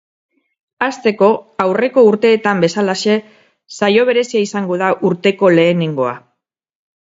Hasteko, 0.85 1.27
aurreko 1.65 2.05
urteetan 2.13 2.65
bezalaxe, 2.65 3.19
saio 3.77 4.09
berezia 4.11 4.45
izango 4.51 4.81
da 4.87 4.91
urteko 5.13 5.55
lehenengoa. 5.61 6.21